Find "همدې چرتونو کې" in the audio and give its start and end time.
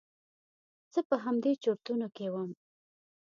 1.23-2.27